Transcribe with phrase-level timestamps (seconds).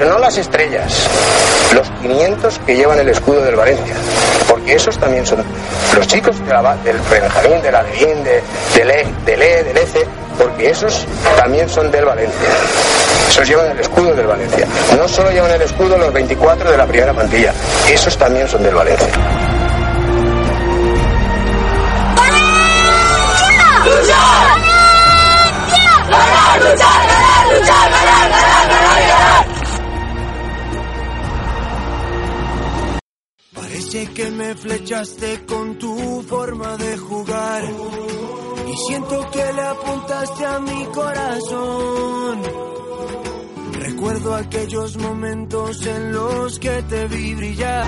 [0.00, 1.06] Pero no las estrellas,
[1.74, 3.94] los 500 que llevan el escudo del Valencia.
[4.48, 5.44] Porque esos también son
[5.94, 8.42] los chicos de la- del Benjamín, del Alevín, de,
[8.74, 10.06] del E, del E, del ECE,
[10.38, 11.04] porque esos
[11.36, 12.48] también son del Valencia.
[13.28, 14.66] Esos llevan el escudo del Valencia.
[14.96, 17.52] No solo llevan el escudo los 24 de la primera plantilla,
[17.86, 19.06] esos también son del Valencia.
[33.90, 37.64] Parece que me flechaste con tu forma de jugar.
[38.68, 42.42] Y siento que le apuntaste a mi corazón.
[43.72, 47.84] Recuerdo aquellos momentos en los que te vi brillar.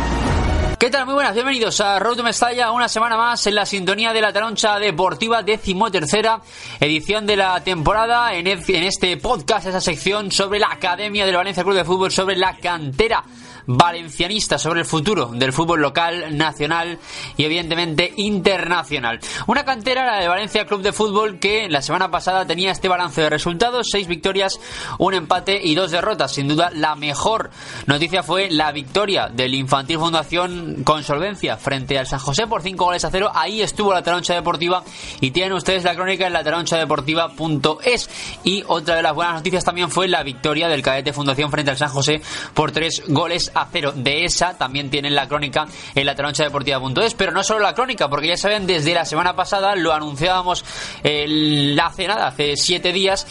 [0.76, 1.04] ¿Qué tal?
[1.04, 4.32] Muy buenas, bienvenidos a Road to Mestalla, una semana más en la sintonía de la
[4.32, 6.40] Taroncha Deportiva, decimotercera
[6.80, 11.62] edición de la temporada, en, en este podcast, esa sección sobre la Academia del Valencia
[11.62, 13.22] Club de Fútbol, sobre la cantera
[13.66, 16.98] valencianista, sobre el futuro del fútbol local, nacional
[17.36, 19.20] y evidentemente internacional.
[19.46, 23.20] Una cantera, la de Valencia Club de Fútbol, que la semana pasada tenía este balance
[23.20, 24.60] de resultados, seis victorias,
[24.98, 26.32] un empate y dos derrotas.
[26.32, 27.50] Sin duda, la mejor
[27.86, 32.84] noticia fue la victoria del Infantil Fundación con solvencia frente al San José por 5
[32.84, 33.30] goles a 0.
[33.34, 34.82] Ahí estuvo la Taroncha Deportiva
[35.20, 38.10] y tienen ustedes la crónica en la taronchadeportiva.es.
[38.44, 41.76] Y otra de las buenas noticias también fue la victoria del Cadete Fundación frente al
[41.76, 42.20] San José
[42.54, 43.92] por 3 goles a 0.
[43.96, 48.28] De esa también tienen la crónica en la taronchadeportiva.es, pero no solo la crónica, porque
[48.28, 50.64] ya saben, desde la semana pasada lo anunciábamos
[51.02, 53.26] el, hace nada, hace 7 días.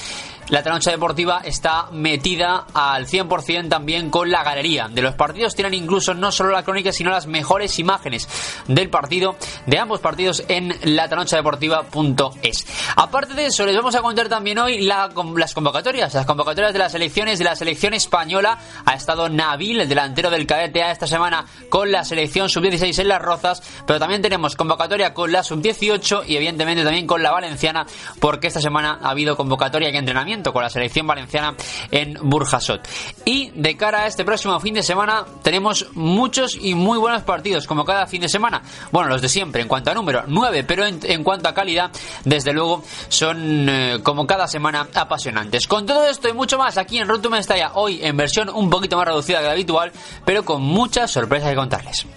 [0.52, 5.56] La Taroncha Deportiva está metida al 100% también con la galería de los partidos.
[5.56, 8.28] Tienen incluso no solo la crónica, sino las mejores imágenes
[8.68, 12.66] del partido, de ambos partidos en la Deportiva.es.
[12.98, 16.80] Aparte de eso, les vamos a contar también hoy la- las convocatorias, las convocatorias de
[16.80, 18.58] las elecciones de la selección española.
[18.86, 23.22] Ha estado Nabil, el delantero del cadete esta semana con la selección sub-16 en Las
[23.22, 27.86] Rozas, pero también tenemos convocatoria con la sub-18 y evidentemente también con la valenciana,
[28.20, 31.56] porque esta semana ha habido convocatoria y entrenamiento con la selección valenciana
[31.92, 32.88] en Burjasot.
[33.26, 37.68] Y de cara a este próximo fin de semana tenemos muchos y muy buenos partidos,
[37.68, 38.64] como cada fin de semana.
[38.92, 41.92] Bueno, los de siempre, en cuanto a número, nueve, pero en, cuanto a calidad,
[42.26, 45.68] desde luego, son eh, como cada semana apasionantes.
[45.68, 48.70] Con todo esto y mucho más aquí en Road to Mestalla, hoy en versión un
[48.70, 49.92] poquito más reducida que la habitual,
[50.26, 52.08] pero con muchas sorpresas que contarles.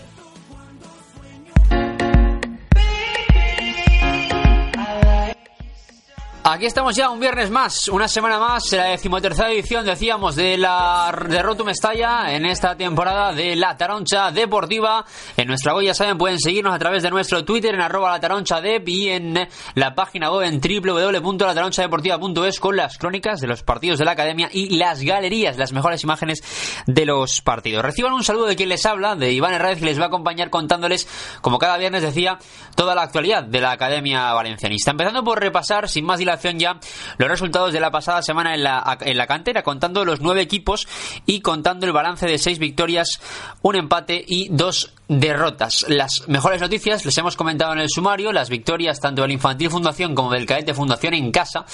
[6.46, 11.10] Aquí estamos ya un viernes más, una semana más, la decimotercera edición, decíamos, de la
[11.26, 15.06] de Roto Mestalla en esta temporada de La Taroncha Deportiva.
[15.38, 18.20] En nuestra web, ya saben, pueden seguirnos a través de nuestro Twitter en arroba la
[18.20, 23.98] taroncha dep y en la página web en www.lataronchadeportiva.es con las crónicas de los partidos
[23.98, 26.42] de la academia y las galerías, las mejores imágenes
[26.86, 27.82] de los partidos.
[27.82, 30.50] Reciban un saludo de quien les habla, de Iván Herrera, que les va a acompañar
[30.50, 31.08] contándoles,
[31.40, 32.38] como cada viernes decía,
[32.76, 34.90] toda la actualidad de la Academia Valencianista.
[34.90, 36.78] Empezando por repasar, sin más dilación ya,
[37.18, 40.86] los resultados de la pasada semana en la, en la cantera, contando los nueve equipos
[41.26, 43.20] y contando el balance de seis victorias,
[43.62, 45.84] un empate y dos derrotas.
[45.88, 50.14] Las mejores noticias les hemos comentado en el sumario, las victorias tanto del Infantil Fundación
[50.14, 51.64] como del Cadete Fundación en casa.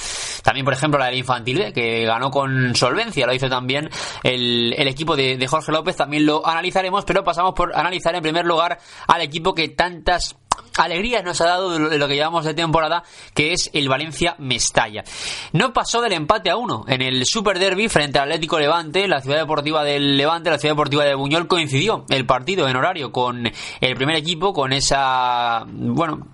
[0.43, 3.88] También, por ejemplo, la del Infantil B, que ganó con solvencia, lo hizo también
[4.22, 8.22] el, el equipo de, de Jorge López, también lo analizaremos, pero pasamos por analizar en
[8.22, 10.37] primer lugar al equipo que tantas
[10.76, 13.03] alegrías nos ha dado lo que llevamos de temporada,
[13.34, 15.04] que es el Valencia Mestalla.
[15.53, 19.21] No pasó del empate a uno en el Super Derby frente al Atlético Levante, la
[19.21, 23.51] ciudad deportiva del Levante, la ciudad deportiva de Buñol, coincidió el partido en horario con
[23.80, 26.27] el primer equipo, con esa, bueno,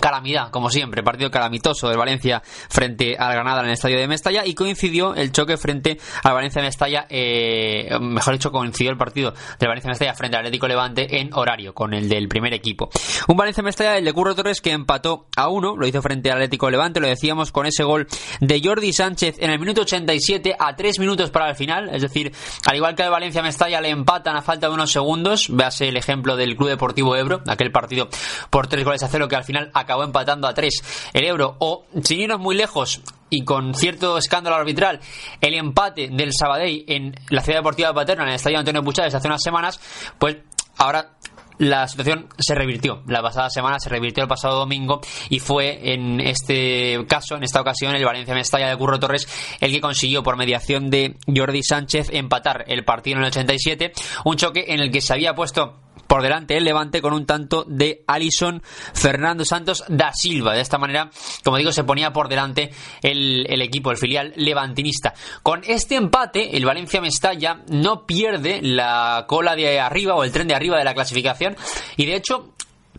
[0.00, 4.44] calamidad, como siempre, partido calamitoso del Valencia frente al Granada en el estadio de Mestalla
[4.44, 9.68] y coincidió el choque frente al Valencia Mestalla, eh, mejor dicho, coincidió el partido del
[9.68, 12.90] Valencia Mestalla frente al Atlético Levante en horario con el del primer equipo.
[13.28, 16.36] Un Valencia Mestalla, el de Curro Torres, que empató a uno, lo hizo frente al
[16.36, 18.06] Atlético Levante, lo decíamos con ese gol
[18.40, 22.32] de Jordi Sánchez en el minuto 87 a 3 minutos para el final, es decir,
[22.66, 25.96] al igual que al Valencia Mestalla le empatan a falta de unos segundos, véase el
[25.96, 28.08] ejemplo del Club Deportivo Ebro, aquel partido
[28.50, 31.86] por 3 goles a 0 que al final acabó empatando a 3 el Ebro, o
[32.02, 33.00] sin irnos muy lejos,
[33.30, 35.00] y con cierto escándalo arbitral
[35.40, 39.14] el empate del Sabadell en la ciudad deportiva de Paterna, en el estadio Antonio Puchades
[39.14, 39.80] hace unas semanas,
[40.18, 40.36] pues
[40.76, 41.16] ahora
[41.58, 43.02] la situación se revirtió.
[43.06, 45.00] La pasada semana se revirtió el pasado domingo
[45.30, 49.26] y fue en este caso, en esta ocasión, el Valencia Mestalla de Curro Torres
[49.60, 53.92] el que consiguió por mediación de Jordi Sánchez empatar el partido en el 87,
[54.24, 57.64] un choque en el que se había puesto por delante el Levante con un tanto
[57.66, 58.62] de Alison
[58.94, 60.54] Fernando Santos da Silva.
[60.54, 61.10] De esta manera,
[61.44, 62.70] como digo, se ponía por delante
[63.02, 65.14] el, el equipo, el filial levantinista.
[65.42, 70.48] Con este empate, el Valencia Mestalla no pierde la cola de arriba o el tren
[70.48, 71.56] de arriba de la clasificación
[71.96, 72.55] y de hecho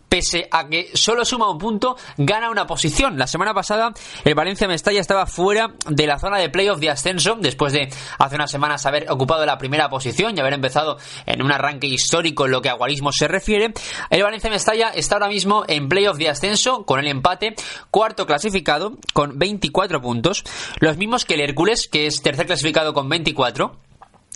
[0.08, 3.18] pese a que solo suma un punto, gana una posición.
[3.18, 3.92] La semana pasada
[4.24, 7.88] el Valencia Mestalla estaba fuera de la zona de playoff de ascenso, después de
[8.18, 12.46] hace unas semanas haber ocupado la primera posición y haber empezado en un arranque histórico
[12.46, 13.72] en lo que a guarismo se refiere.
[14.10, 17.54] El Valencia Mestalla está ahora mismo en playoff de ascenso con el empate,
[17.90, 20.44] cuarto clasificado con 24 puntos,
[20.80, 23.87] los mismos que el Hércules, que es tercer clasificado con 24.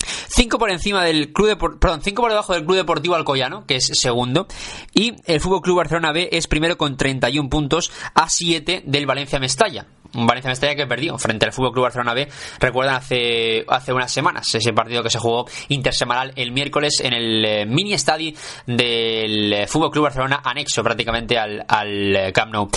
[0.02, 3.90] 5 por encima del club perdón, 5 por debajo del Club Deportivo Alcoyano, que es
[3.94, 4.46] segundo,
[4.94, 9.38] y el Fútbol Club Barcelona B es primero con 31 puntos a 7 del Valencia
[9.38, 9.86] Mestalla.
[10.14, 12.28] Valencia Mestalla que perdió frente al Fútbol Club Barcelona B,
[12.60, 17.44] recuerdan hace hace unas semanas, ese partido que se jugó intersemanal el miércoles en el
[17.44, 18.32] eh, mini estadio
[18.66, 22.68] del Fútbol Club Barcelona anexo prácticamente al, al Camp Nou.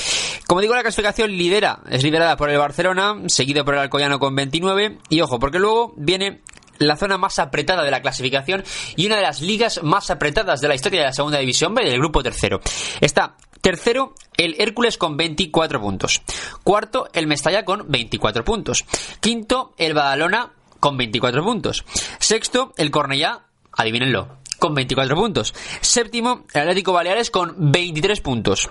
[0.47, 4.35] Como digo, la clasificación lidera, es liderada por el Barcelona, seguido por el Alcoyano con
[4.35, 6.41] 29 y ojo, porque luego viene
[6.77, 8.63] la zona más apretada de la clasificación
[8.95, 11.83] y una de las ligas más apretadas de la historia de la segunda división B,
[11.83, 12.61] del grupo tercero.
[13.01, 16.21] Está tercero el Hércules con 24 puntos.
[16.63, 18.85] Cuarto el Mestalla con 24 puntos.
[19.19, 21.83] Quinto el Badalona con 24 puntos.
[22.19, 25.53] Sexto el Cornellá, adivínenlo, con 24 puntos.
[25.81, 28.69] Séptimo, el Atlético Baleares con 23 puntos.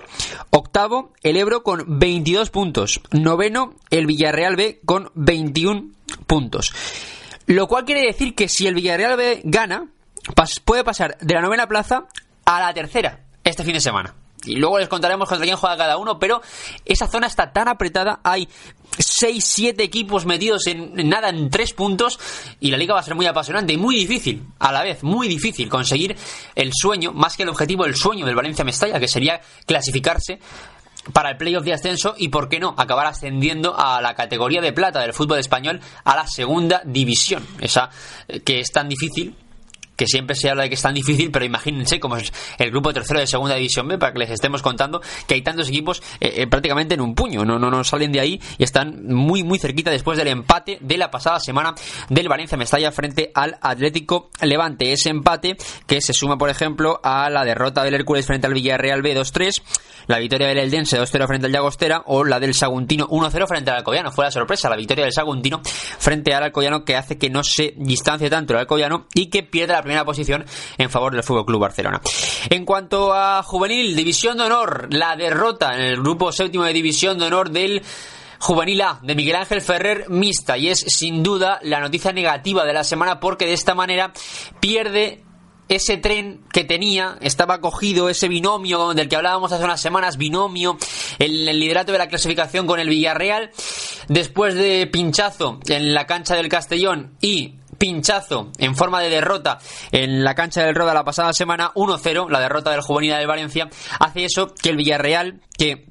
[0.49, 3.01] Octavo, el Ebro con 22 puntos.
[3.11, 5.91] Noveno, el Villarreal B con 21
[6.27, 6.73] puntos.
[7.47, 9.87] Lo cual quiere decir que si el Villarreal B gana,
[10.63, 12.07] puede pasar de la novena plaza
[12.45, 14.15] a la tercera este fin de semana.
[14.45, 16.41] Y luego les contaremos contra quién juega cada uno, pero
[16.85, 18.47] esa zona está tan apretada, hay
[18.97, 22.19] 6, 7 equipos metidos en, nada, en 3 puntos,
[22.59, 25.27] y la liga va a ser muy apasionante y muy difícil, a la vez, muy
[25.27, 26.15] difícil conseguir
[26.53, 30.39] el sueño, más que el objetivo, el sueño del Valencia Mestalla, que sería clasificarse
[31.13, 34.73] para el playoff de ascenso y, por qué no, acabar ascendiendo a la categoría de
[34.73, 37.45] plata del fútbol español a la segunda división.
[37.59, 37.89] Esa
[38.27, 39.35] eh, que es tan difícil
[39.95, 42.93] que siempre se habla de que es tan difícil, pero imagínense como es el grupo
[42.93, 46.33] tercero de segunda división B, para que les estemos contando que hay tantos equipos eh,
[46.37, 49.59] eh, prácticamente en un puño, no, no, no salen de ahí y están muy, muy
[49.59, 51.75] cerquita después del empate de la pasada semana
[52.09, 54.91] del Valencia Mestalla frente al Atlético Levante.
[54.91, 55.57] Ese empate
[55.87, 59.61] que se suma, por ejemplo, a la derrota del Hércules frente al Villarreal B 2-3,
[60.07, 63.77] la victoria del Eldense 2-0 frente al Llagostera o la del Saguntino 1-0 frente al
[63.77, 64.11] Alcoyano.
[64.11, 67.73] Fue la sorpresa, la victoria del Saguntino frente al Alcoyano que hace que no se
[67.77, 70.43] distancie tanto el Alcoyano y que pierda la primera posición
[70.79, 72.01] en favor del Fútbol Club Barcelona.
[72.49, 77.19] En cuanto a juvenil, división de honor, la derrota en el grupo séptimo de división
[77.19, 77.83] de honor del
[78.39, 82.73] Juvenil A de Miguel Ángel Ferrer mixta y es sin duda la noticia negativa de
[82.73, 84.11] la semana porque de esta manera
[84.59, 85.23] pierde
[85.69, 90.77] ese tren que tenía, estaba cogido ese binomio del que hablábamos hace unas semanas, binomio,
[91.17, 93.51] el, el, liderato de la clasificación con el Villarreal,
[94.07, 99.59] después de pinchazo en la cancha del Castellón y pinchazo en forma de derrota
[99.91, 103.69] en la cancha del Roda la pasada semana, 1-0, la derrota del Juvenil de Valencia,
[103.99, 105.87] hace eso que el Villarreal, que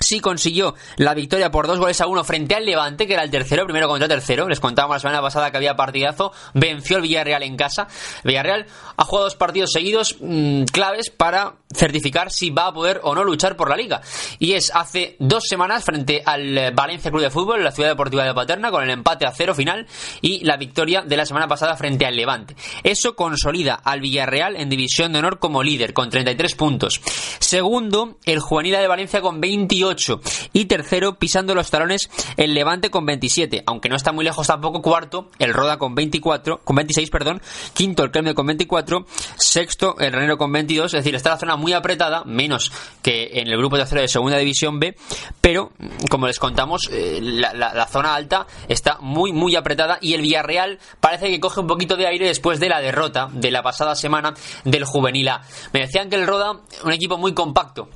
[0.00, 3.30] sí consiguió la victoria por dos goles a uno frente al Levante, que era el
[3.30, 4.48] tercero, primero contra tercero.
[4.48, 6.32] Les contábamos la semana pasada que había partidazo.
[6.52, 7.88] Venció el Villarreal en casa.
[8.22, 8.66] Villarreal
[8.96, 13.24] ha jugado dos partidos seguidos mmm, claves para certificar si va a poder o no
[13.24, 14.00] luchar por la liga.
[14.38, 18.24] Y es hace dos semanas frente al Valencia Club de Fútbol en la Ciudad Deportiva
[18.24, 19.86] de Paterna con el empate a cero final
[20.20, 22.56] y la victoria de la semana pasada frente al Levante.
[22.82, 27.00] Eso consolida al Villarreal en división de honor como líder con 33 puntos.
[27.38, 30.20] Segundo, el Juvenil de Valencia con 28
[30.52, 34.82] y tercero pisando los talones el Levante con 27, aunque no está muy lejos tampoco
[34.82, 40.12] cuarto, el Roda con 24, con 26, perdón, quinto el Kremlin con 24, sexto el
[40.12, 42.70] Renero con 22, es decir, está la zona muy apretada, menos
[43.02, 44.96] que en el grupo tercero de segunda división B,
[45.40, 45.72] pero
[46.10, 50.22] como les contamos, eh, la, la, la, zona alta está muy, muy apretada y el
[50.22, 53.94] Villarreal parece que coge un poquito de aire después de la derrota de la pasada
[53.94, 55.42] semana del Juvenil A.
[55.72, 57.88] Me decían que el Roda, un equipo muy compacto,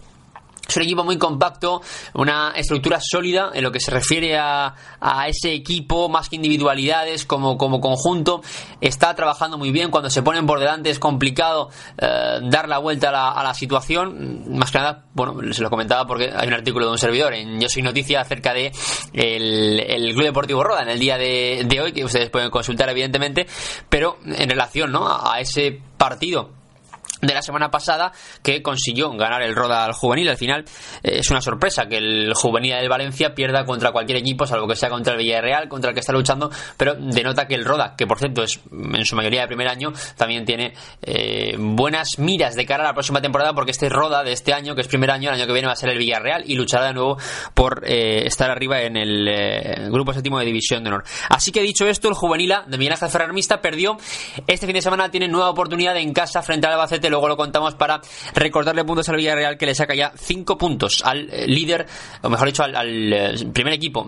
[0.69, 1.81] es un equipo muy compacto,
[2.13, 7.25] una estructura sólida en lo que se refiere a, a ese equipo, más que individualidades,
[7.25, 8.43] como, como conjunto.
[8.81, 9.91] Está trabajando muy bien.
[9.91, 13.55] Cuando se ponen por delante es complicado eh, dar la vuelta a la, a la,
[13.55, 14.59] situación.
[14.59, 17.59] Más que nada, bueno, se lo comentaba porque hay un artículo de un servidor en
[17.59, 18.71] Yo Soy Noticia acerca de
[19.15, 22.91] el, el Club Deportivo Roda en el día de, de, hoy, que ustedes pueden consultar,
[22.91, 23.47] evidentemente,
[23.89, 25.09] pero en relación ¿no?
[25.09, 26.58] a, a ese partido
[27.21, 30.29] de la semana pasada que consiguió ganar el Roda al juvenil.
[30.29, 30.65] Al final
[31.03, 34.77] eh, es una sorpresa que el juvenil del Valencia pierda contra cualquier equipo, salvo que
[34.77, 38.07] sea contra el Villarreal, contra el que está luchando, pero denota que el Roda, que
[38.07, 42.67] por cierto es en su mayoría de primer año, también tiene eh, buenas miras de
[42.67, 45.31] cara a la próxima temporada porque este Roda de este año, que es primer año,
[45.31, 47.19] el año que viene va a ser el Villarreal y luchará de nuevo
[47.55, 51.05] por eh, estar arriba en el grupo séptimo de División de Honor.
[51.29, 53.97] Así que dicho esto, el juvenil de Miguel Ángel Ferrarmista perdió
[54.47, 57.75] este fin de semana, tiene nueva oportunidad en casa frente al Albacete luego lo contamos
[57.75, 58.01] para
[58.35, 61.87] recordarle puntos al Villarreal que le saca ya 5 puntos al eh, líder,
[62.23, 64.07] o mejor dicho, al, eh, primer equipo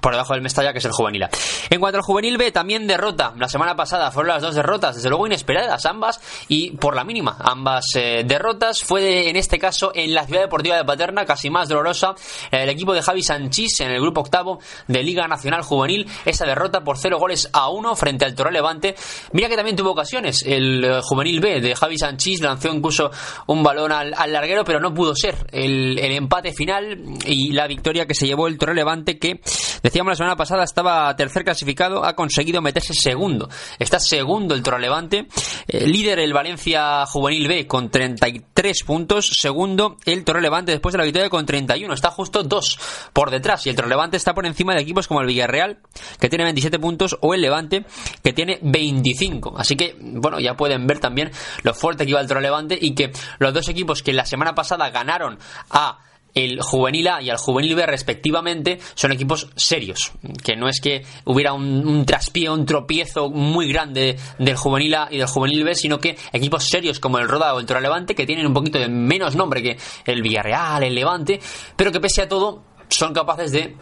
[0.00, 1.26] por debajo del Mestalla, que es el Juvenil.
[1.70, 3.32] En cuanto al Juvenil B, también derrota.
[3.38, 7.36] La semana pasada fueron las dos derrotas, desde luego inesperadas ambas y por la mínima.
[7.40, 11.50] Ambas eh, derrotas fue de, en este caso en la Ciudad Deportiva de Paterna, casi
[11.50, 12.14] más dolorosa.
[12.50, 16.84] El equipo de Javi Sanchís en el grupo octavo de Liga Nacional Juvenil, esa derrota
[16.84, 18.94] por 0 goles a 1 frente al Toro Levante.
[19.32, 20.42] Mira que también tuvo ocasiones.
[20.46, 23.10] El Juvenil B de Javi Sanchís lanzó incluso
[23.46, 28.14] un balón al, larguero, pero no pudo ser el, empate final y la victoria que
[28.14, 29.40] se llevó el Torre Levante, que
[29.82, 33.48] decíamos la semana pasada estaba tercer clasificado, ha conseguido meterse segundo.
[33.78, 35.26] Está segundo el Torre Levante,
[35.68, 40.98] eh, líder el Valencia Juvenil B con 33 puntos, segundo el Torre Levante después de
[40.98, 42.78] la victoria con 31, está justo dos
[43.12, 45.78] por detrás y el Torre Levante está por encima de equipos como el Villarreal,
[46.18, 47.84] que tiene 27 puntos, o el Levante,
[48.22, 49.54] que tiene 25.
[49.58, 51.30] Así que, bueno, ya pueden ver también
[51.62, 54.54] lo fuerte que iba el Torre Levante y que los dos equipos que la semana
[54.54, 55.38] pasada ganaron
[55.70, 55.98] a
[56.34, 61.04] el juvenil A y al juvenil B respectivamente son equipos serios que no es que
[61.26, 65.74] hubiera un, un traspié un tropiezo muy grande del juvenil A y del juvenil B
[65.74, 68.78] sino que equipos serios como el Roda o el Torre Levante que tienen un poquito
[68.78, 71.40] de menos nombre que el Villarreal el Levante
[71.76, 73.76] pero que pese a todo son capaces de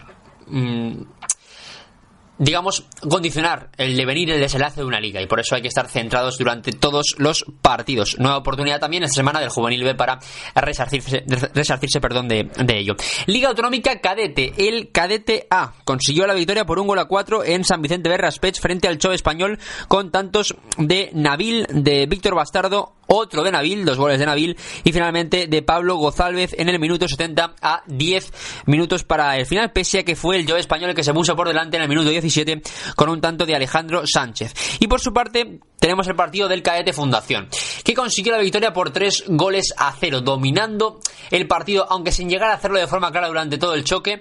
[0.48, 1.02] mmm,
[2.40, 5.88] digamos, condicionar el devenir, el desenlace de una liga y por eso hay que estar
[5.88, 8.18] centrados durante todos los partidos.
[8.18, 10.18] Nueva oportunidad también esta semana del Juvenil B para
[10.54, 12.96] resarcirse, resarcirse perdón, de, ello.
[13.26, 14.54] Liga Autonómica Cadete.
[14.56, 18.58] El Cadete A consiguió la victoria por un gol a cuatro en San Vicente Berraspech
[18.58, 23.98] frente al Chove Español con tantos de Nabil, de Víctor Bastardo, otro de Nabil, dos
[23.98, 28.32] goles de Nabil y finalmente de Pablo Gozálvez en el minuto 70 a 10
[28.66, 31.34] minutos para el final, pese a que fue el Chove Español el que se puso
[31.34, 32.62] por delante en el minuto 17
[32.94, 34.54] con un tanto de Alejandro Sánchez.
[34.78, 37.48] Y por su parte, tenemos el partido del Cadete Fundación,
[37.82, 41.00] que consiguió la victoria por tres goles a cero, dominando
[41.30, 44.20] el partido, aunque sin llegar a hacerlo de forma clara durante todo el choque,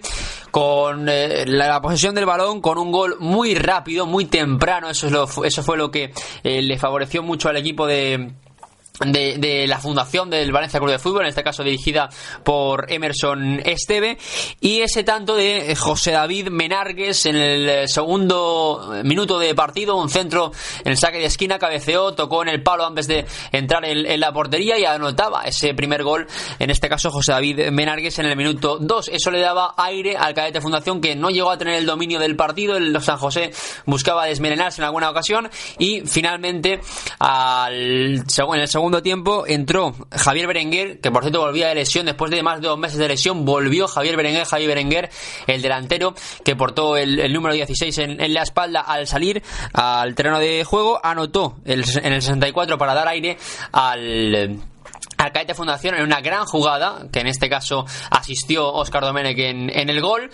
[0.51, 5.07] con eh, la, la, posesión del balón, con un gol muy rápido, muy temprano, eso,
[5.07, 6.11] es lo, eso fue lo que
[6.43, 8.33] eh, le favoreció mucho al equipo de
[9.05, 12.09] de, la fundación del Valencia Club de Fútbol, en este caso dirigida
[12.43, 14.17] por Emerson Esteve,
[14.59, 20.51] y ese tanto de José David Menargues en el segundo minuto de partido, un centro
[20.83, 24.33] en el saque de esquina, cabeceó, tocó en el palo antes de entrar en, la
[24.33, 26.27] portería y anotaba ese primer gol,
[26.59, 29.09] en este caso José David Menargues en el minuto 2.
[29.13, 32.35] Eso le daba aire al cadete Fundación que no llegó a tener el dominio del
[32.35, 33.51] partido, el San José
[33.85, 36.81] buscaba desmelenarse en alguna ocasión y finalmente
[37.19, 42.07] al, en el segundo segundo tiempo entró Javier Berenguer, que por cierto volvía de lesión
[42.07, 45.09] después de más de dos meses de lesión, volvió Javier Berenguer, Javier Berenguer,
[45.45, 49.43] el delantero que portó el, número 16 en, en, la espalda al salir
[49.73, 53.37] al terreno de juego, anotó el, en el 64 para dar aire
[53.71, 54.59] al
[55.19, 59.89] al Cadete Fundación en una gran jugada, que en este caso asistió Oscar Domenech en,
[59.89, 60.29] el gol,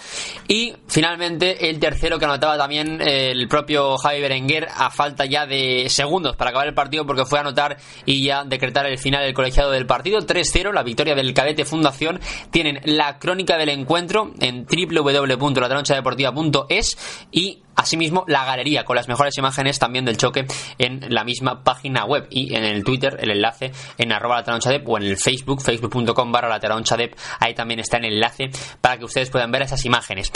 [0.48, 5.88] y finalmente el tercero que anotaba también el propio Javi Berenguer a falta ya de
[5.90, 9.34] segundos para acabar el partido porque fue a anotar y ya decretar el final del
[9.34, 12.20] colegiado del partido, 3-0, la victoria del Cadete Fundación,
[12.52, 19.80] tienen la crónica del encuentro en www.latronchadeportiva.es y Asimismo, la galería con las mejores imágenes
[19.80, 20.46] también del choque
[20.78, 24.98] en la misma página web y en el Twitter, el enlace en arroba lateronchadep o
[24.98, 27.16] en el Facebook, facebook.com barra lateronchadep.
[27.40, 28.50] Ahí también está el enlace
[28.82, 30.32] para que ustedes puedan ver esas imágenes.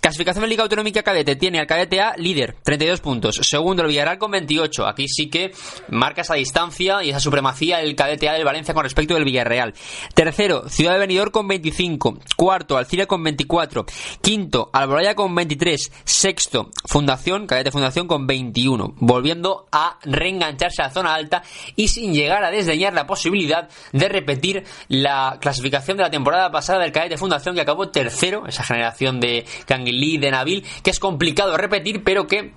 [0.00, 3.36] Clasificación de Liga Autonómica Cadete tiene al Cadete A líder, 32 puntos.
[3.42, 4.86] Segundo, el Villarreal con 28.
[4.86, 5.50] Aquí sí que
[5.88, 9.74] marca esa distancia y esa supremacía el Cadete A del Valencia con respecto del Villarreal.
[10.14, 12.18] Tercero, Ciudad de Benidorm con 25.
[12.36, 13.84] Cuarto, Alcira con 24.
[14.20, 15.92] Quinto, Alboraya con 23.
[16.04, 21.42] Sexto, Fundación, Cadete Fundación con 21, volviendo a reengancharse a la zona alta
[21.74, 26.80] y sin llegar a desdeñar la posibilidad de repetir la clasificación de la temporada pasada
[26.80, 31.56] del Cadete Fundación que acabó tercero, esa generación de Canguilí, de Nabil, que es complicado
[31.56, 32.54] repetir, pero que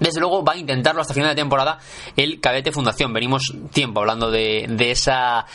[0.00, 1.78] desde luego va a intentarlo hasta final de temporada
[2.16, 3.12] el Cadete Fundación.
[3.12, 5.46] Venimos tiempo hablando de, de esa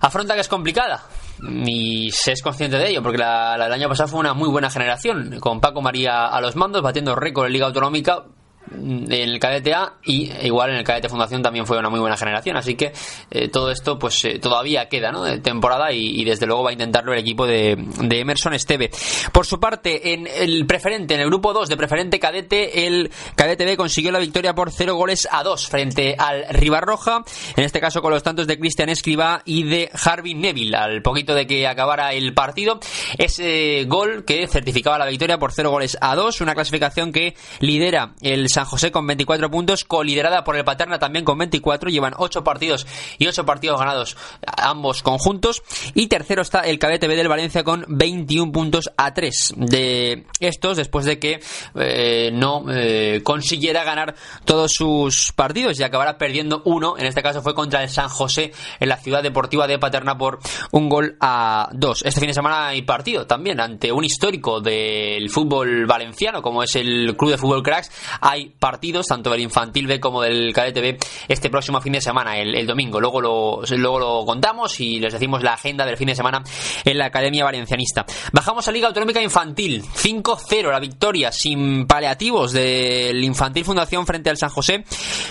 [0.00, 1.02] afronta que es complicada
[1.66, 4.48] y se es consciente de ello, porque la, la, el año pasado fue una muy
[4.48, 8.24] buena generación, con Paco María a los mandos, batiendo récord en Liga Autonómica,
[8.72, 12.16] en el cadete A y igual en el cadete fundación también fue una muy buena
[12.16, 12.56] generación.
[12.56, 12.92] Así que
[13.30, 15.24] eh, todo esto pues eh, todavía queda ¿no?
[15.24, 18.90] de temporada y, y, desde luego va a intentarlo el equipo de, de, Emerson Esteve.
[19.32, 23.64] Por su parte en el preferente en el grupo 2 de preferente cadete el cadete
[23.64, 27.22] B consiguió la victoria por 0 goles a 2 frente al Ribarroja.
[27.56, 31.34] En este caso con los tantos de Cristian Escriba y de Harvey Neville al poquito
[31.34, 32.80] de que acabara el partido.
[33.16, 38.14] Ese gol que certificaba la victoria por 0 goles a 2 una clasificación que lidera
[38.20, 42.42] el San José con 24 puntos, coliderada por el Paterna también con 24, llevan 8
[42.42, 44.16] partidos y 8 partidos ganados
[44.56, 45.62] ambos conjuntos.
[45.94, 50.76] Y tercero está el Cadete B del Valencia con 21 puntos a 3 de estos,
[50.76, 51.38] después de que
[51.76, 57.42] eh, no eh, consiguiera ganar todos sus partidos y acabará perdiendo uno, en este caso
[57.42, 58.50] fue contra el San José
[58.80, 60.40] en la ciudad deportiva de Paterna por
[60.72, 62.02] un gol a 2.
[62.04, 66.74] Este fin de semana hay partido también ante un histórico del fútbol valenciano como es
[66.74, 67.92] el Club de Fútbol Cracks.
[68.20, 72.38] Hay partidos, tanto del infantil B como del cadete B, este próximo fin de semana,
[72.38, 73.00] el, domingo.
[73.00, 76.42] Luego lo, luego lo contamos y les decimos la agenda del fin de semana
[76.84, 78.04] en la Academia Valencianista.
[78.32, 84.36] Bajamos a Liga Autonómica Infantil, 5-0 la victoria sin paliativos del Infantil Fundación frente al
[84.36, 84.84] San José,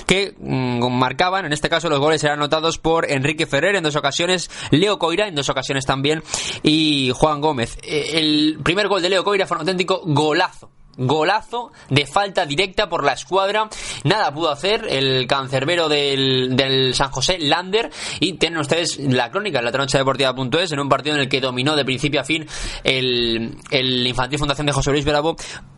[0.06, 3.96] que mmm, marcaban, en este caso los goles eran anotados por Enrique Ferrer en dos
[3.96, 6.24] ocasiones, Leo Coira en dos ocasiones también
[6.64, 7.78] y Juan Gómez.
[7.84, 13.04] El primer gol de Leo Coira fue un auténtico golazo golazo de falta directa por
[13.04, 13.70] la escuadra.
[14.04, 17.90] Nada pudo hacer el cancerbero del, del San José, Lander.
[18.20, 21.42] Y tienen ustedes la crónica en la troncha deportiva.es en un partido en el que
[21.42, 22.46] dominó de principio a fin
[22.84, 25.36] el, el Infantil Fundación de José Luis Bravo,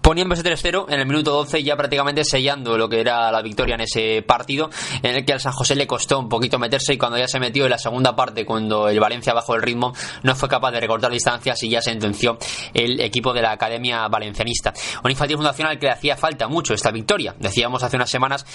[0.09, 3.81] poniéndose 3-0 en el minuto 12, ya prácticamente sellando lo que era la victoria en
[3.81, 4.71] ese partido,
[5.03, 7.39] en el que al San José le costó un poquito meterse y cuando ya se
[7.39, 10.79] metió en la segunda parte, cuando el Valencia bajó el ritmo, no fue capaz de
[10.79, 12.39] recortar distancias y ya sentenció
[12.73, 14.73] el equipo de la Academia Valencianista
[15.03, 17.35] un infantil fundacional que le hacía falta mucho esta victoria.
[17.37, 18.45] Decíamos hace unas semanas,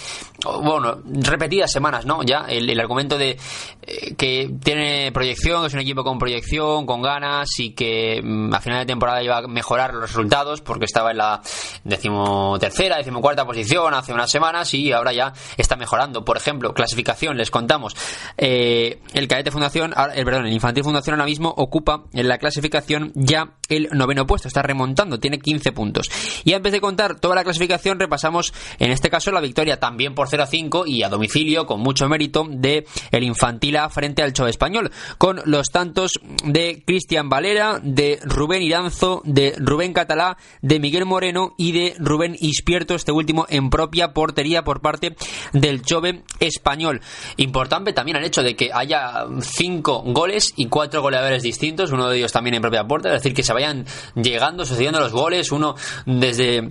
[0.60, 2.24] bueno, repetidas semanas, ¿no?
[2.24, 3.38] Ya el, argumento de
[3.82, 8.60] eh, que tiene proyección, es un equipo con proyección, con ganas y que mm, a
[8.60, 11.40] final de temporada iba a mejorar los resultados porque estaba en la
[11.84, 16.24] decimotercera, decimocuarta posición hace unas semanas y ahora ya está mejorando.
[16.24, 17.94] Por ejemplo, clasificación, les contamos.
[18.36, 23.12] Eh, el cadete fundación, el, perdón, el infantil fundación ahora mismo ocupa en la clasificación
[23.14, 26.10] ya el noveno puesto, está remontando, tiene 15 puntos.
[26.44, 30.28] Y antes de contar toda la clasificación, repasamos en este caso la victoria también por
[30.28, 34.32] 0 a 5 y a domicilio con mucho mérito de el infantil A frente al
[34.32, 40.80] Chove Español, con los tantos de Cristian Valera, de Rubén Iranzo, de Rubén Catalá, de
[40.80, 45.16] Miguel Moreno y de Rubén Ispierto, este último en propia portería por parte
[45.52, 47.00] del Chove Español.
[47.36, 52.18] Importante también el hecho de que haya 5 goles y 4 goleadores distintos, uno de
[52.18, 55.74] ellos también en propia puerta, es decir, que se vayan llegando, sucediendo los goles, uno
[56.06, 56.70] desde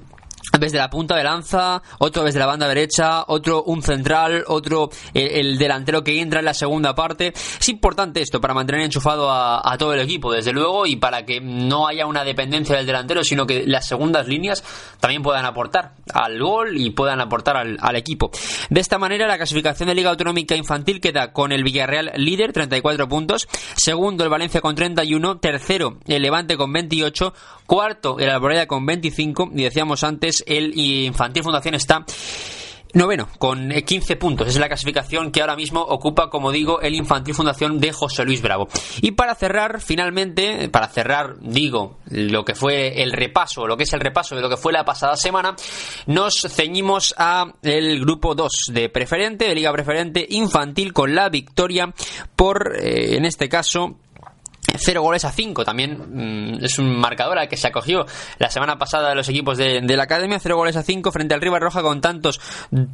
[0.60, 5.28] desde la punta de lanza, otro desde la banda derecha, otro un central, otro el,
[5.28, 7.34] el, delantero que entra en la segunda parte.
[7.34, 11.42] Es importante esto para mantener enchufado a, todo el equipo, desde luego, y para que
[11.42, 14.64] no haya una dependencia del delantero, sino que las segundas líneas
[15.00, 18.32] también puedan aportar al gol y puedan aportar al, al equipo.
[18.70, 23.08] De esta manera, la clasificación de Liga Autonómica Infantil queda con el Villarreal líder, 34
[23.08, 27.34] puntos, segundo el Valencia con 31, tercero el Levante con 28,
[27.66, 32.06] cuarto el Alboraya con 25, y decíamos antes el Infantil Fundación está
[32.94, 34.48] Noveno, con 15 puntos.
[34.48, 38.44] Es la clasificación que ahora mismo ocupa, como digo, el Infantil Fundación de José Luis
[38.44, 38.68] Bravo.
[39.02, 43.94] Y para cerrar, finalmente, para cerrar, digo, lo que fue el repaso, lo que es
[43.94, 45.56] el repaso de lo que fue la pasada semana,
[46.06, 51.92] nos ceñimos a el grupo 2 de preferente, de Liga Preferente Infantil, con la victoria
[52.36, 53.96] por, eh, en este caso,
[54.78, 55.64] 0 goles a 5.
[55.64, 58.06] También mmm, es un marcador al que se acogió
[58.40, 60.40] la semana pasada de los equipos de, la academia.
[60.40, 62.40] 0 goles a 5 frente al River Roja con tantos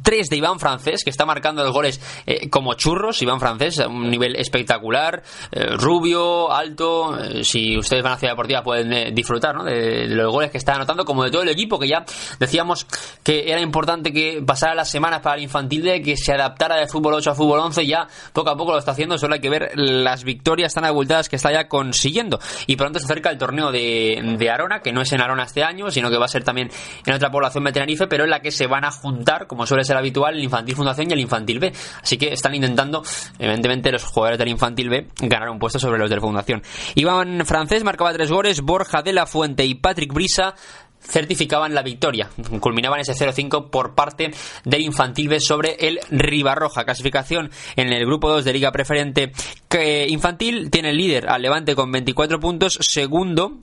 [0.02, 3.22] 3 de Iván Francés, que está marcando los goles eh, como churros.
[3.22, 5.22] Iván Francés, a un nivel espectacular.
[5.52, 7.18] Eh, rubio, alto.
[7.18, 9.64] Eh, si ustedes van a Ciudad Deportiva pueden disfrutar ¿no?
[9.64, 12.04] de, de, los goles que está anotando, como de todo el equipo, que ya
[12.38, 12.86] decíamos
[13.22, 16.86] que era importante que pasara las semanas para el infantil de que se adaptara de
[16.86, 17.86] fútbol 8 a fútbol 11.
[17.86, 19.18] Ya poco a poco lo está haciendo.
[19.18, 22.38] Solo hay que ver las victorias tan abultadas que está ya consiguiendo.
[22.66, 25.62] Y pronto se acerca el torneo de, de Arona, que no es en Arona este
[25.62, 26.70] año, sino que va a ser también
[27.04, 29.96] en otra población de pero en la que se van a juntar, como suele ser
[29.96, 31.72] habitual, el Infantil Fundación y el Infantil B.
[32.02, 33.02] Así que están intentando,
[33.38, 36.62] evidentemente, los jugadores del Infantil B ganar un puesto sobre los del Fundación.
[36.94, 40.54] Iván Francés marcaba tres goles, Borja de la Fuente y Patrick Brisa
[41.00, 42.30] certificaban la victoria.
[42.60, 44.30] Culminaban ese 0-5 por parte
[44.64, 46.84] del Infantil B sobre el Ribarroja.
[46.84, 49.32] Clasificación en el grupo 2 de Liga Preferente
[50.08, 50.70] Infantil.
[50.70, 52.78] Tiene el líder al Levante con 24 puntos.
[52.80, 53.58] Segundo,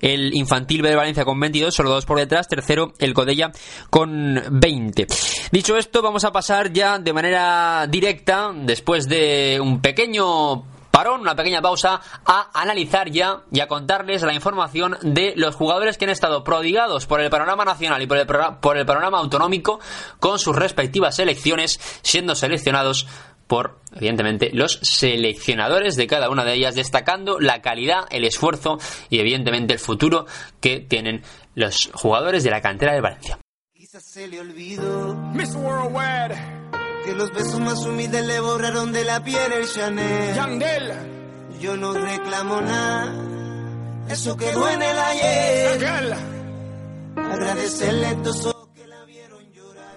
[0.00, 3.52] el Infantil B de Valencia con 22, solo dos por detrás, tercero el Codella
[3.90, 5.06] con 20.
[5.50, 11.36] Dicho esto, vamos a pasar ya de manera directa, después de un pequeño parón, una
[11.36, 16.10] pequeña pausa, a analizar ya y a contarles la información de los jugadores que han
[16.10, 19.78] estado prodigados por el panorama nacional y por el, por el panorama autonómico
[20.20, 23.06] con sus respectivas selecciones, siendo seleccionados
[23.46, 28.78] por, evidentemente, los seleccionadores de cada una de ellas, destacando la calidad, el esfuerzo
[29.10, 30.24] y, evidentemente, el futuro
[30.62, 31.22] que tienen
[31.54, 33.38] los jugadores de la cantera de Valencia.
[37.06, 40.92] Que los besos más humildes le borraron de la piel el Chanel.
[41.60, 43.14] Yo no reclamo nada,
[44.08, 46.16] eso quedó en el ayer.
[47.16, 48.55] Agradecerle estos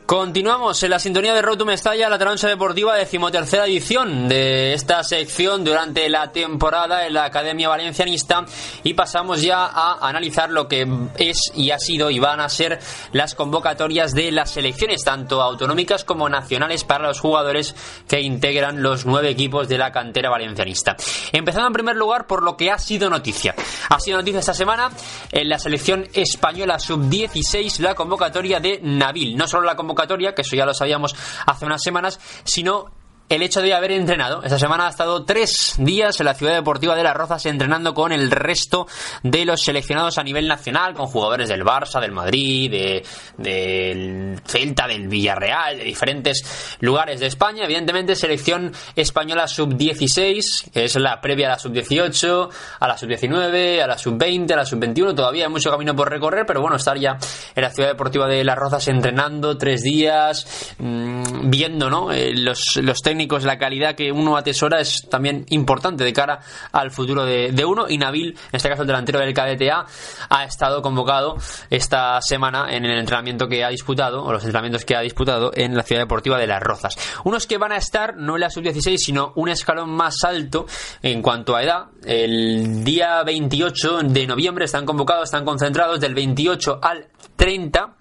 [0.10, 5.04] Continuamos en la sintonía de Road to Mestalla, la trancha deportiva, decimotercera edición de esta
[5.04, 8.44] sección durante la temporada en la Academia Valencianista
[8.84, 10.88] y pasamos ya a analizar lo que
[11.20, 12.80] es y ha sido y van a ser
[13.12, 17.76] las convocatorias de las selecciones, tanto autonómicas como nacionales, para los jugadores
[18.08, 20.98] que integran los nueve equipos de la cantera valencianista.
[21.32, 23.54] Empezando en primer lugar por lo que ha sido noticia.
[23.90, 24.90] Ha sido noticia esta semana
[25.32, 29.38] en la selección española sub-16 la convocatoria de Nabil.
[29.38, 29.99] No solo la convocatoria
[30.36, 32.99] que eso ya lo sabíamos hace unas semanas, sino
[33.30, 34.42] el hecho de haber entrenado.
[34.44, 38.12] Esta semana ha estado tres días en la ciudad deportiva de Las Rozas entrenando con
[38.12, 38.88] el resto
[39.22, 43.06] de los seleccionados a nivel nacional, con jugadores del Barça, del Madrid, de,
[43.38, 47.66] del Celta, del Villarreal, de diferentes lugares de España.
[47.66, 53.88] Evidentemente, selección española sub-16, que es la previa a la sub-18, a la sub-19, a
[53.88, 55.16] la sub-20, a la sub-21.
[55.16, 57.18] Todavía hay mucho camino por recorrer, pero bueno, estar ya
[57.56, 62.12] en la ciudad deportiva de Las Rozas entrenando tres días, mmm, viendo ¿no?
[62.12, 66.40] Eh, los, los técnicos la calidad que uno atesora es también importante de cara
[66.72, 67.88] al futuro de, uno.
[67.90, 69.86] Y Nabil, en este caso el delantero del KDTA,
[70.30, 71.38] ha estado convocado
[71.70, 75.76] esta semana en el entrenamiento que ha disputado, o los entrenamientos que ha disputado en
[75.76, 76.96] la Ciudad Deportiva de Las Rozas.
[77.24, 80.66] Unos que van a estar no en la sub-16, sino un escalón más alto
[81.02, 81.86] en cuanto a edad.
[82.06, 87.99] El día 28 de noviembre están convocados, están concentrados del 28 al 30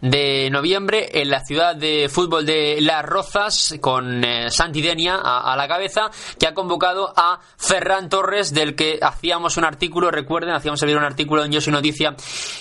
[0.00, 5.68] de noviembre en la ciudad de fútbol de Las Rozas con eh, Santidenia a, la
[5.68, 10.96] cabeza que ha convocado a Ferran Torres del que hacíamos un artículo, recuerden, hacíamos salir
[10.96, 12.14] un artículo en Yo Soy Noticia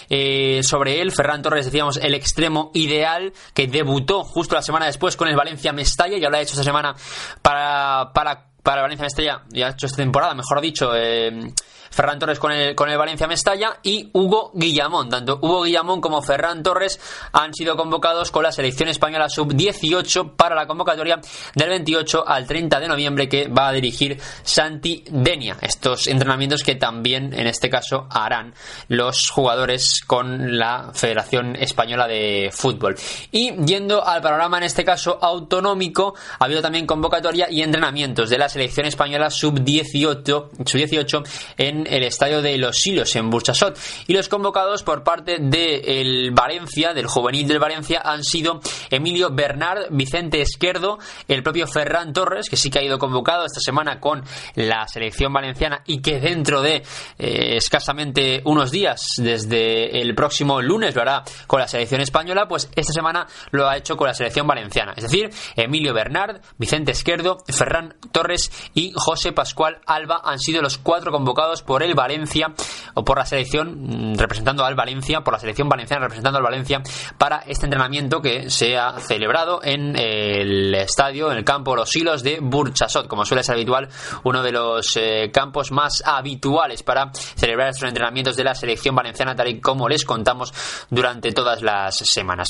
[0.10, 5.16] eh, sobre él, Ferran Torres decíamos el extremo ideal que debutó justo la semana después
[5.16, 6.96] con el Valencia Mestalla y lo ha hecho esta semana
[7.42, 11.54] para, para, para Valencia Mestalla y ha hecho esta temporada, mejor dicho eh,
[11.90, 15.10] Ferran Torres con el, con el Valencia Mestalla y Hugo Guillamón.
[15.10, 17.00] Tanto Hugo Guillamón como Ferran Torres
[17.32, 21.20] han sido convocados con la selección española sub-18 para la convocatoria
[21.56, 25.58] del 28 al 30 de noviembre que va a dirigir Santi Denia.
[25.62, 28.54] Estos entrenamientos que también en este caso harán
[28.88, 32.96] los jugadores con la Federación Española de Fútbol.
[33.32, 38.38] Y yendo al panorama en este caso autonómico, ha habido también convocatoria y entrenamientos de
[38.38, 41.24] la selección española sub-18 sub 18
[41.58, 43.78] en el estadio de Los Silos en Burchasot.
[44.08, 49.88] Y los convocados por parte del Valencia, del juvenil del Valencia, han sido Emilio Bernard,
[49.92, 54.24] Vicente Esquerdo, el propio Ferran Torres, que sí que ha ido convocado esta semana con
[54.56, 56.84] la selección valenciana y que dentro de
[57.18, 62.70] eh, escasamente unos días, desde el próximo lunes, lo hará con la selección española, pues
[62.76, 64.94] esta semana lo ha hecho con la selección valenciana.
[64.96, 70.78] Es decir, Emilio Bernard, Vicente Esquerdo, Ferran Torres y José Pascual Alba han sido los
[70.78, 72.52] cuatro convocados por el Valencia
[72.96, 76.82] o por la selección mm, representando al Valencia, por la selección valenciana representando al Valencia
[77.16, 82.24] para este entrenamiento que se ha celebrado en el estadio, en el campo Los Hilos
[82.24, 83.88] de Burchasot, como suele ser habitual,
[84.24, 89.36] uno de los eh, campos más habituales para celebrar estos entrenamientos de la selección valenciana,
[89.36, 90.52] tal y como les contamos
[90.90, 92.48] durante todas las semanas.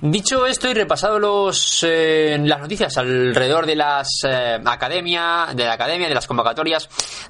[0.00, 5.74] Dicho esto y repasado los, eh, las noticias alrededor de las eh, academia, de la
[5.74, 6.88] academia, de las convocatorias,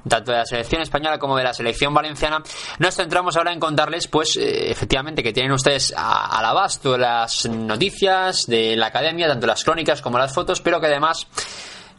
[0.09, 2.41] tanto de la selección española como como de la selección valenciana,
[2.79, 8.47] nos centramos ahora en contarles, pues, eh, efectivamente, que tienen ustedes al abasto las noticias
[8.47, 11.27] de la academia, tanto las crónicas como las fotos, pero que además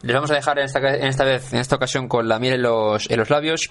[0.00, 2.54] Les vamos a dejar en esta, en esta vez, en esta ocasión, con la miel
[2.54, 3.70] en los, en los labios.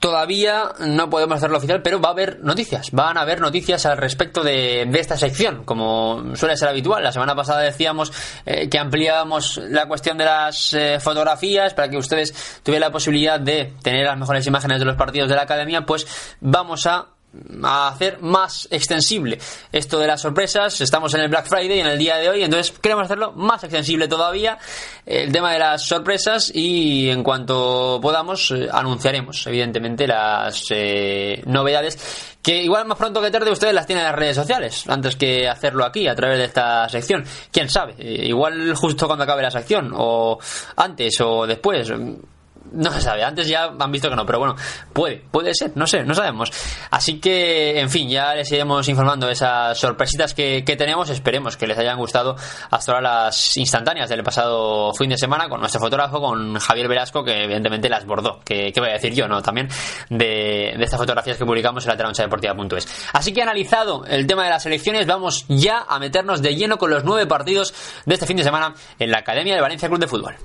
[0.00, 2.90] Todavía no podemos hacerlo oficial, pero va a haber noticias.
[2.92, 7.04] Van a haber noticias al respecto de, esta sección, como suele ser habitual.
[7.04, 8.12] La semana pasada decíamos
[8.46, 13.38] eh, que ampliábamos la cuestión de las eh, fotografías para que ustedes tuvieran la posibilidad
[13.38, 15.84] de tener las mejores imágenes de los partidos de la academia.
[15.84, 16.06] Pues
[16.40, 17.06] vamos a
[17.62, 19.38] a hacer más extensible
[19.70, 20.80] esto de las sorpresas.
[20.80, 24.08] Estamos en el Black Friday en el día de hoy, entonces queremos hacerlo más extensible
[24.08, 24.58] todavía
[25.06, 32.36] el tema de las sorpresas y en cuanto podamos eh, anunciaremos evidentemente las eh, novedades
[32.42, 35.48] que igual más pronto que tarde ustedes las tienen en las redes sociales antes que
[35.48, 37.24] hacerlo aquí a través de esta sección.
[37.50, 40.38] Quién sabe, eh, igual justo cuando acabe la sección o
[40.76, 41.90] antes o después
[42.72, 44.56] no se sabe, antes ya han visto que no, pero bueno,
[44.92, 46.50] puede, puede ser, no sé, no sabemos.
[46.90, 51.10] Así que, en fin, ya les iremos informando de esas sorpresitas que, tenemos.
[51.10, 52.34] Esperemos que les hayan gustado
[52.70, 57.22] hasta ahora las instantáneas del pasado fin de semana con nuestro fotógrafo, con Javier Velasco,
[57.22, 58.40] que evidentemente las bordó.
[58.44, 59.42] Que, voy a decir yo, ¿no?
[59.42, 59.68] También
[60.08, 63.08] de, de estas fotografías que publicamos en la deportiva.es.
[63.12, 66.90] Así que analizado el tema de las elecciones, vamos ya a meternos de lleno con
[66.90, 67.74] los nueve partidos
[68.06, 70.36] de este fin de semana en la Academia del Valencia Club de Fútbol.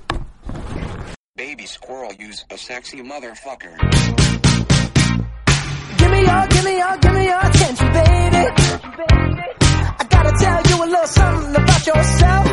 [1.38, 3.78] Baby squirrel use a sexy motherfucker.
[5.96, 8.42] Give me your, give me your, give me your attention, baby.
[10.00, 12.46] I gotta tell you a little something about yourself.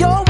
[0.00, 0.27] You're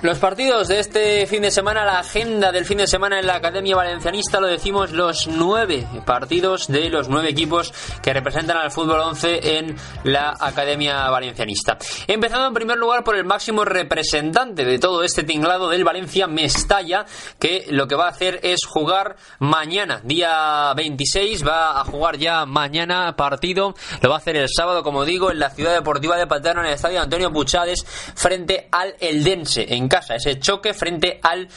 [0.00, 3.34] Los partidos de este fin de semana, la agenda del fin de semana en la
[3.34, 9.00] Academia Valencianista, lo decimos los nueve partidos de los nueve equipos que representan al fútbol
[9.00, 11.78] 11 en la Academia Valencianista.
[12.06, 17.04] Empezando en primer lugar por el máximo representante de todo este tinglado del Valencia, Mestalla,
[17.40, 22.46] que lo que va a hacer es jugar mañana, día 26, va a jugar ya
[22.46, 26.28] mañana partido, lo va a hacer el sábado, como digo, en la ciudad deportiva de
[26.28, 27.84] Paterna, en el estadio Antonio Puchades,
[28.14, 30.14] frente al Eldense, en casa.
[30.14, 31.48] Ese choque frente al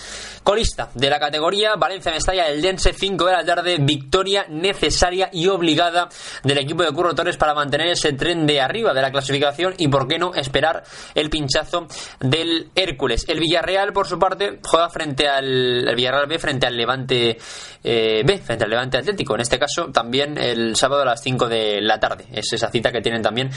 [0.44, 3.78] colista de la categoría Valencia Mestalla el Dense 5 de la tarde.
[3.80, 6.10] Victoria necesaria y obligada
[6.44, 9.88] del equipo de Curro Torres para mantener ese tren de arriba de la clasificación y
[9.88, 10.84] por qué no esperar
[11.16, 11.88] el pinchazo
[12.20, 13.26] del Hércules.
[13.28, 17.38] El Villarreal, por su parte, juega frente al Villarreal B frente al Levante
[17.84, 19.36] eh, B, frente al Levante Atlético.
[19.36, 22.26] En este caso, también el sábado a las 5 de la tarde.
[22.32, 23.50] Es esa cita que tienen también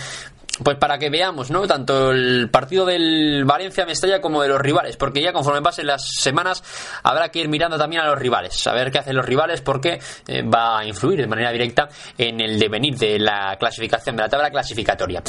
[0.63, 1.67] pues para que veamos, ¿no?
[1.67, 6.07] Tanto el partido del Valencia Mestalla como de los rivales, porque ya conforme pasen las
[6.07, 6.63] semanas
[7.03, 10.01] habrá que ir mirando también a los rivales, a ver qué hacen los rivales, porque
[10.29, 14.29] eh, va a influir de manera directa en el devenir de la clasificación, de la
[14.29, 15.23] tabla clasificatoria.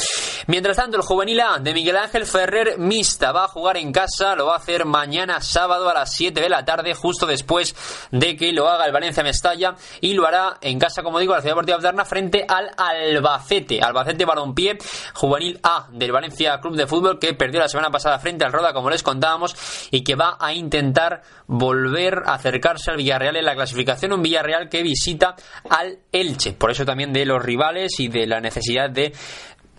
[0.46, 4.36] Mientras tanto, el juvenil A de Miguel Ángel Ferrer Mista va a jugar en casa,
[4.36, 7.74] lo va a hacer mañana sábado a las 7 de la tarde, justo después
[8.12, 11.40] de que lo haga el Valencia Mestalla, y lo hará en casa, como digo, la
[11.40, 14.78] Ciudad Deportiva Alterna frente al Albacete, Albacete Balompié
[15.16, 18.72] juvenil A del Valencia Club de Fútbol que perdió la semana pasada frente al Roda,
[18.72, 19.56] como les contábamos,
[19.90, 24.68] y que va a intentar volver a acercarse al Villarreal en la clasificación, un Villarreal
[24.68, 25.34] que visita
[25.70, 26.52] al Elche.
[26.52, 29.12] Por eso también de los rivales y de la necesidad de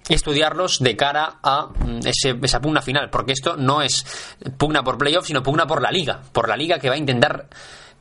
[0.09, 1.99] estudiarlos de cara a mm,
[2.43, 4.05] esa pugna final, porque esto no es
[4.57, 7.47] pugna por playoff, sino pugna por la liga, por la liga que va a intentar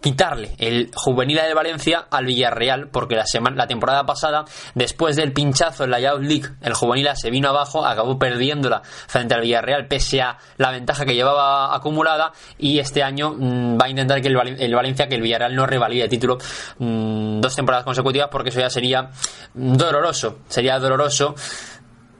[0.07, 5.33] quitarle el juvenil de Valencia al Villarreal, porque la, semana, la temporada pasada, después del
[5.33, 9.89] pinchazo en la Youth League, el juvenil se vino abajo, acabó perdiéndola frente al Villarreal,
[9.89, 14.29] pese a la ventaja que llevaba acumulada, y este año mm, va a intentar que
[14.29, 14.37] el,
[14.77, 16.39] Valencia, que el Villarreal no revalide el título
[16.79, 19.11] mm, dos temporadas consecutivas, porque eso ya sería
[19.55, 21.35] doloroso, sería doloroso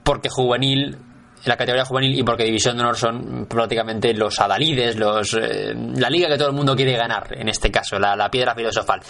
[0.03, 0.99] porque juvenil
[1.47, 6.11] la categoría juvenil y porque División de Honor son prácticamente los adalides, los, eh, la
[6.11, 9.01] liga que todo el mundo quiere ganar, en este caso, la, la, piedra filosofal.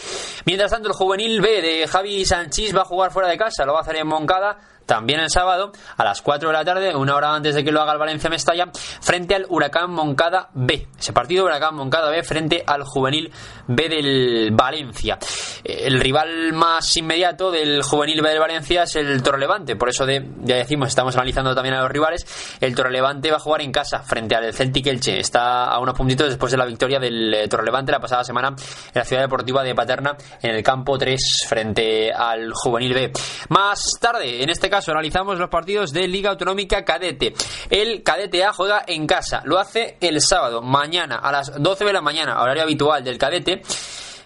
[0.44, 3.72] Mientras tanto, el juvenil B de Javi Sánchez va a jugar fuera de casa, lo
[3.72, 7.14] va a hacer en Moncada también el sábado a las 4 de la tarde, una
[7.14, 8.70] hora antes de que lo haga el Valencia Mestalla,
[9.01, 10.87] frente al Huracán Moncada B.
[10.99, 13.33] Ese partido Huracán Moncada B frente al Juvenil
[13.66, 15.18] B del Valencia.
[15.64, 20.25] El rival más inmediato del Juvenil B del Valencia es el Torrelevante, por eso de,
[20.42, 22.25] ya decimos, estamos analizando también a los rivales.
[22.61, 25.18] El Torrelevante va a jugar en casa frente al Celtic Elche.
[25.18, 28.55] Está a unos puntitos después de la victoria del eh, Torrelevante la pasada semana en
[28.94, 33.12] la ciudad deportiva de Paterna en el campo 3 frente al Juvenil B.
[33.49, 37.35] Más tarde, en este caso, analizamos los partidos de Liga Autonómica Cadete.
[37.71, 41.93] El Cadete A juega en casa, lo hace el sábado, mañana, a las 12 de
[41.93, 43.62] la mañana, horario habitual del Cadete,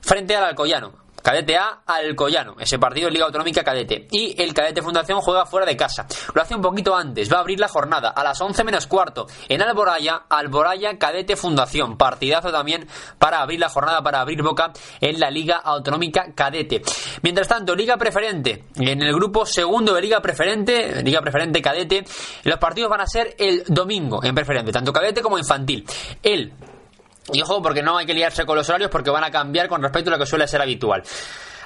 [0.01, 2.57] frente al Alcoyano Cadete A, Alcoyano.
[2.59, 4.09] Ese partido es Liga Autonómica Cadete.
[4.11, 6.07] Y el Cadete Fundación juega fuera de casa.
[6.35, 7.33] Lo hace un poquito antes.
[7.33, 9.27] Va a abrir la jornada a las 11 menos cuarto.
[9.49, 11.97] En Alboraya, Alboraya Cadete Fundación.
[11.97, 16.83] Partidazo también para abrir la jornada, para abrir boca en la Liga Autonómica Cadete.
[17.23, 18.65] Mientras tanto, Liga Preferente.
[18.77, 22.05] En el grupo segundo de Liga Preferente, Liga Preferente Cadete,
[22.45, 25.85] los partidos van a ser el domingo en Preferente, tanto cadete como infantil.
[26.23, 26.53] El
[27.33, 29.83] y ojo, porque no hay que liarse con los horarios porque van a cambiar con
[29.83, 31.03] respecto a lo que suele ser habitual.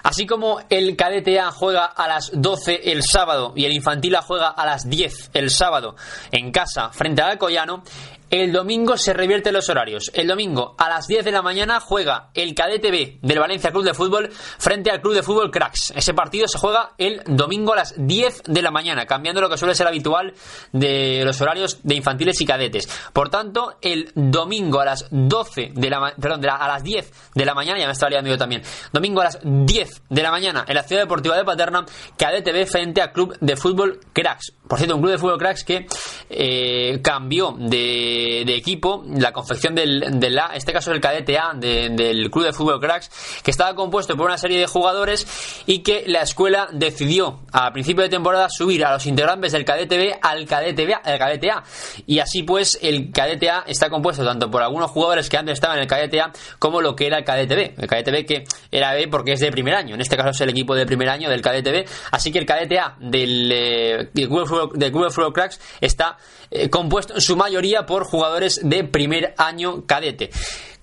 [0.05, 4.21] Así como el cadete A juega a las 12 el sábado y el infantil A
[4.21, 5.97] juega a las 10 el sábado
[6.31, 7.83] en casa frente al Alcoyano,
[8.31, 10.11] el domingo se revierten los horarios.
[10.15, 13.85] El domingo a las 10 de la mañana juega el Cadete B del Valencia Club
[13.85, 15.93] de Fútbol frente al Club de Fútbol Cracks.
[15.95, 19.57] Ese partido se juega el domingo a las 10 de la mañana, cambiando lo que
[19.57, 20.35] suele ser habitual
[20.73, 22.89] de los horarios de infantiles y cadetes.
[23.13, 27.55] Por tanto, el domingo a las 12 de la perdón, a las 10 de la
[27.55, 28.63] mañana, ya me estaba liando yo también.
[28.93, 31.85] Domingo a las 10 de la mañana en la Ciudad Deportiva de Paterna,
[32.17, 34.53] Cadete B frente al Club de Fútbol Cracks.
[34.67, 35.87] Por cierto, un Club de Fútbol Cracks que
[36.31, 38.14] eh, cambió de
[38.45, 42.45] de, equipo, la confección del, del A, este caso es el cadete A del Club
[42.45, 43.11] de Fútbol Cracks,
[43.43, 45.27] que estaba compuesto por una serie de jugadores
[45.67, 49.97] y que la escuela decidió a principio de temporada subir a los integrantes del cadete
[49.97, 51.63] B al cadete B, al cadete A.
[52.07, 55.77] Y así pues el cadete A está compuesto tanto por algunos jugadores que antes estaban
[55.77, 57.75] en el cadete A como lo que era el cadete B.
[57.79, 60.41] El cadete B que era B porque es de primer año, en este caso es
[60.41, 61.85] el equipo de primer año del cadete B.
[62.11, 66.17] Así que el cadete A del, eh, Club de Fútbol Cracks está
[66.51, 70.31] eh, compuesto en su mayoría por jugadores de primer año cadete.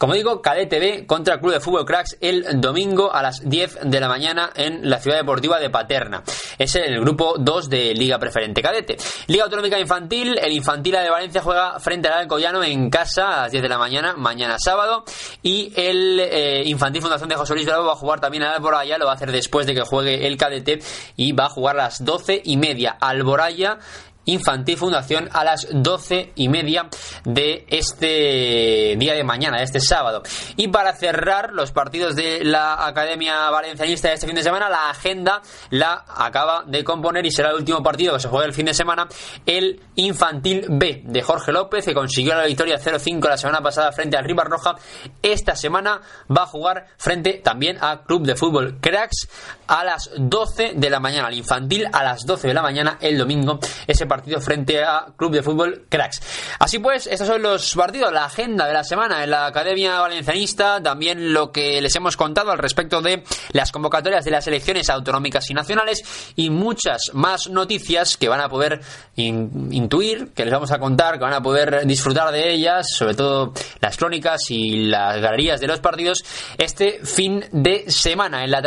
[0.02, 4.00] Como digo, Cadete B contra Club de Fútbol Cracks el domingo a las 10 de
[4.00, 6.24] la mañana en la Ciudad Deportiva de Paterna.
[6.58, 8.98] Es el grupo 2 de Liga Preferente Cadete.
[9.28, 13.52] Liga Autonómica Infantil, el Infantil de Valencia juega frente al Alcoyano en casa a las
[13.52, 15.04] 10 de la mañana, mañana sábado.
[15.44, 18.98] Y el eh, Infantil Fundación de José Luis Bravo va a jugar también a Alboraya,
[18.98, 20.80] lo va a hacer después de que juegue el Cadete
[21.16, 22.98] y va a jugar a las 12 y media.
[23.00, 23.78] Alboraya
[24.26, 26.90] Infantil Fundación a las doce y media
[27.24, 30.24] de este día de mañana, de este sábado.
[30.58, 34.90] Y para cerrar los partidos de la Academia Valencianista de este fin de semana, la
[34.90, 38.66] agenda la acaba de componer y será el último partido que se juegue el fin
[38.66, 39.08] de semana,
[39.46, 44.18] el Infantil B de Jorge López, que consiguió la victoria 0-5 la semana pasada frente
[44.18, 44.76] al Rivas Roja.
[45.22, 49.28] Esta semana va a jugar frente también a Club de Fútbol Cracks
[49.72, 53.18] a las 12 de la mañana, al Infantil a las 12 de la mañana el
[53.18, 53.58] domingo.
[53.88, 56.22] Ese partido frente a Club de Fútbol Cracks.
[56.60, 60.84] Así pues, estos son los partidos, la agenda de la semana en la Academia Valencianista,
[60.84, 65.50] también lo que les hemos contado al respecto de las convocatorias de las elecciones autonómicas
[65.50, 66.04] y nacionales
[66.36, 68.82] y muchas más noticias que van a poder
[69.16, 73.54] intuir, que les vamos a contar, que van a poder disfrutar de ellas, sobre todo
[73.80, 76.26] las crónicas y las galerías de los partidos,
[76.58, 78.62] este fin de semana en la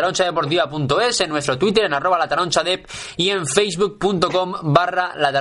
[0.94, 2.28] deportiva.es, en nuestro Twitter, en arroba la
[3.16, 5.32] y en facebook.com barra la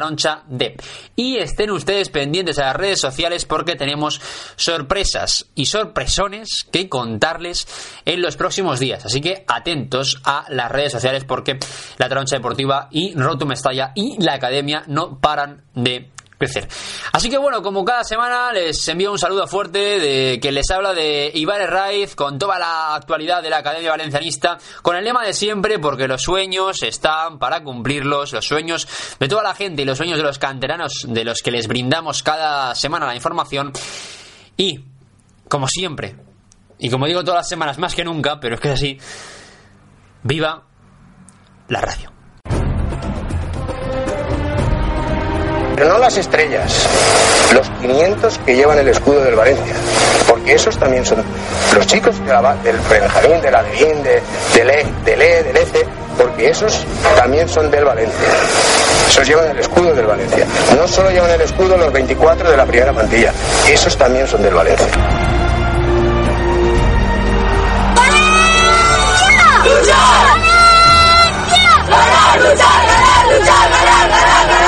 [1.15, 4.19] y estén ustedes pendientes a las redes sociales porque tenemos
[4.55, 7.67] sorpresas y sorpresones que contarles
[8.05, 9.05] en los próximos días.
[9.05, 11.57] Así que atentos a las redes sociales porque
[11.97, 16.09] la Taroncha Deportiva y Roto Mestalla y la Academia no paran de
[17.11, 20.93] Así que bueno, como cada semana les envío un saludo fuerte de que les habla
[20.93, 25.33] de Ibar Raiz con toda la actualidad de la Academia Valencianista, con el lema de
[25.33, 28.87] siempre, porque los sueños están para cumplirlos, los sueños
[29.19, 32.23] de toda la gente y los sueños de los canteranos de los que les brindamos
[32.23, 33.73] cada semana la información.
[34.57, 34.85] Y,
[35.47, 36.15] como siempre,
[36.79, 38.99] y como digo todas las semanas más que nunca, pero es que es así,
[40.23, 40.63] viva
[41.69, 42.12] la radio.
[45.75, 46.87] Pero no las estrellas,
[47.53, 49.73] los 500 que llevan el escudo del Valencia.
[50.27, 51.23] Porque esos también son
[51.75, 54.21] los chicos de la, del Benjamín, del Adelín, de,
[54.53, 55.85] del E, del E, del ECE,
[56.17, 58.27] porque esos también son del Valencia.
[59.07, 60.45] Esos llevan el escudo del Valencia.
[60.77, 63.31] No solo llevan el escudo los 24 de la primera plantilla,
[63.67, 64.87] esos también son del Valencia.
[69.63, 69.95] ¡Valencia!
[71.89, 72.67] ¡Valencia!
[73.29, 74.62] ¡Valencia!